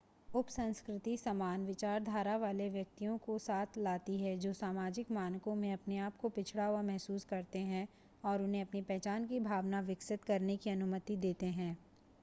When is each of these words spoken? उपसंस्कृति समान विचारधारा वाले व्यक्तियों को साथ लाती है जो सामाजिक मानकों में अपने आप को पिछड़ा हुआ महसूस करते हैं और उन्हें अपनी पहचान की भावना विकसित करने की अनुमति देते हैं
उपसंस्कृति 0.29 1.15
समान 1.17 1.65
विचारधारा 1.65 2.37
वाले 2.37 2.69
व्यक्तियों 2.69 3.17
को 3.17 3.37
साथ 3.39 3.77
लाती 3.77 4.17
है 4.17 4.35
जो 4.37 4.53
सामाजिक 4.53 5.11
मानकों 5.11 5.55
में 5.55 5.71
अपने 5.73 5.97
आप 5.99 6.17
को 6.17 6.29
पिछड़ा 6.29 6.65
हुआ 6.65 6.81
महसूस 6.81 7.25
करते 7.25 7.59
हैं 7.67 7.87
और 8.23 8.41
उन्हें 8.41 8.61
अपनी 8.61 8.81
पहचान 8.81 9.27
की 9.27 9.39
भावना 9.41 9.81
विकसित 9.83 10.23
करने 10.23 10.57
की 10.57 10.69
अनुमति 10.69 11.17
देते 11.17 11.45
हैं 11.53 11.75